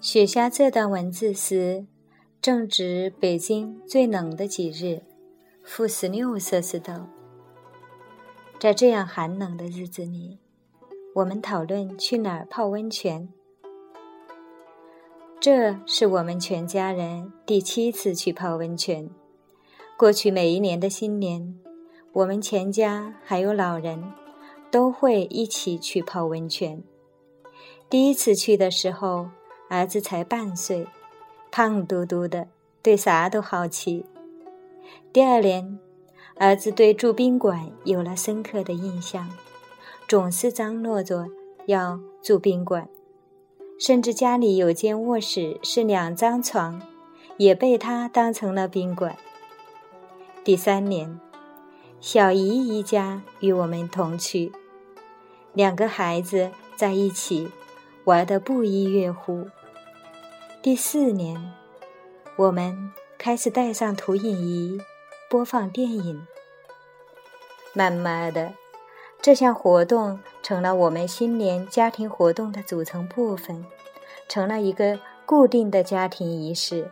[0.00, 1.84] 写下这段文字时，
[2.40, 5.02] 正值北京最冷的几日，
[5.64, 6.92] 负十六摄氏度。
[8.60, 10.38] 在这样寒冷的日子里，
[11.16, 13.28] 我们讨论去哪儿泡温泉。
[15.40, 19.10] 这是我们全家人第七次去泡温泉。
[19.96, 21.58] 过去每一年的新年，
[22.12, 24.12] 我们全家还有老人，
[24.70, 26.84] 都会一起去泡温泉。
[27.90, 29.30] 第一次去的时候，
[29.68, 30.86] 儿子才半岁，
[31.50, 32.48] 胖嘟嘟的，
[32.82, 34.06] 对啥都好奇。
[35.12, 35.78] 第二年，
[36.36, 39.28] 儿子对住宾馆有了深刻的印象，
[40.08, 41.26] 总是张罗着
[41.66, 42.88] 要住宾馆。
[43.78, 46.82] 甚至家里有间卧室是两张床，
[47.36, 49.16] 也被他当成了宾馆。
[50.42, 51.20] 第三年，
[52.00, 54.50] 小姨一家与我们同去，
[55.52, 57.50] 两个孩子在一起
[58.04, 59.46] 玩得不亦乐乎。
[60.60, 61.52] 第四年，
[62.34, 64.80] 我们开始带上投影仪
[65.30, 66.26] 播放电影。
[67.72, 68.52] 慢慢的，
[69.22, 70.18] 这项活动。
[70.42, 73.66] 成了我们新年家庭活动的组成部分，
[74.28, 76.90] 成了一个固定的家庭仪式。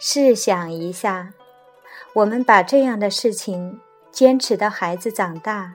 [0.00, 1.32] 试想一下，
[2.14, 3.80] 我们把这样的事情
[4.10, 5.74] 坚持到孩子长大，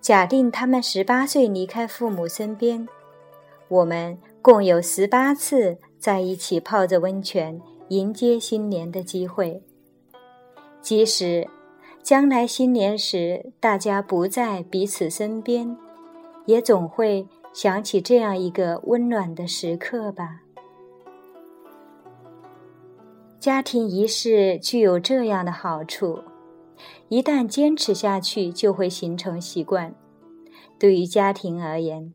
[0.00, 2.88] 假定他们十八岁离开父母身边，
[3.70, 9.62] 我们共有十八次在一起泡着温泉迎接新年的机会，
[10.82, 11.48] 即使。
[12.02, 15.76] 将来新年时，大家不在彼此身边，
[16.46, 20.40] 也总会想起这样一个温暖的时刻吧。
[23.38, 26.20] 家庭仪式具有这样的好处：
[27.10, 29.94] 一旦坚持下去，就会形成习惯。
[30.78, 32.14] 对于家庭而言，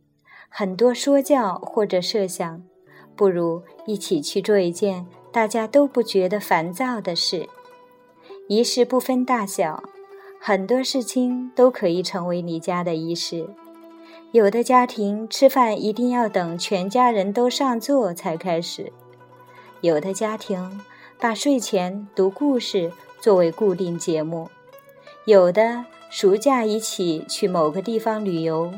[0.57, 2.63] 很多说教或者设想，
[3.13, 7.49] 不如一起去做一件大家都不觉得烦躁的事。
[8.47, 9.83] 仪式不分大小，
[10.39, 13.49] 很多事情都可以成为你家的仪式。
[14.31, 18.93] 有的家庭吃饭一定要等全家人都上座才开始；
[19.81, 20.79] 有的家庭
[21.19, 24.45] 把睡前读故事作为固定节目；
[25.25, 28.71] 有的暑假一起去某个地方旅游；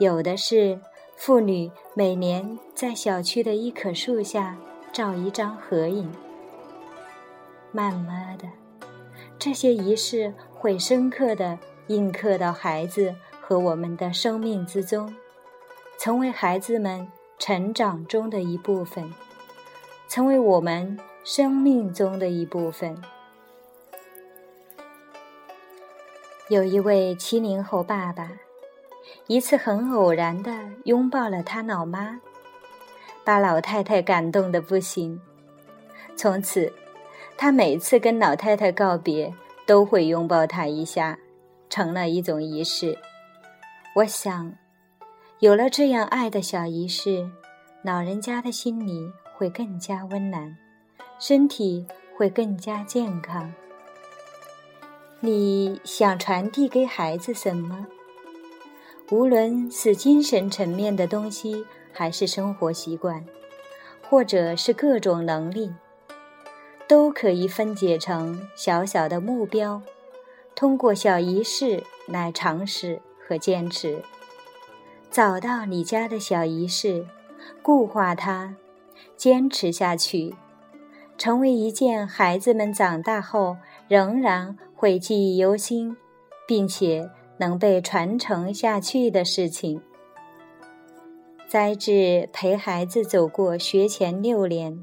[0.00, 0.80] 有的是
[1.14, 4.56] 妇女每年在小区的一棵树下
[4.90, 6.10] 照一张合影。
[7.70, 8.48] 慢慢的。
[9.38, 11.58] 这些仪式会深刻的
[11.88, 15.14] 印刻到孩子和我们的生命之中，
[15.98, 17.06] 成为孩子们
[17.38, 19.12] 成长中的一部分，
[20.08, 22.96] 成为我们生命中的一部分。
[26.48, 28.32] 有一位七零后爸爸，
[29.26, 30.52] 一次很偶然的
[30.84, 32.20] 拥抱了他老妈，
[33.24, 35.20] 把老太太感动的不行，
[36.16, 36.72] 从此。
[37.36, 39.32] 他每次跟老太太告别，
[39.64, 41.18] 都会拥抱她一下，
[41.70, 42.98] 成了一种仪式。
[43.94, 44.52] 我想，
[45.38, 47.30] 有了这样爱的小仪式，
[47.82, 50.54] 老人家的心里会更加温暖，
[51.18, 53.50] 身体会更加健康。
[55.20, 57.86] 你想传递给孩子什么？
[59.10, 63.24] 无论是精神层面的东西，还是生活习惯，
[64.08, 65.72] 或者是各种能力。
[66.86, 69.80] 都可以分解成小小的目标，
[70.56, 74.02] 通过小仪式来尝试和坚持。
[75.08, 77.06] 找到你家的小仪式，
[77.62, 78.56] 固化它，
[79.16, 80.34] 坚持下去，
[81.16, 85.96] 成为一件孩子们长大后仍然会记忆犹新，
[86.44, 87.08] 并且
[87.40, 89.80] 能被传承下去的事情。
[91.48, 94.78] 摘自陪孩子走过学前六年。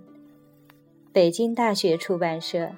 [1.14, 2.72] 北京大学出版社。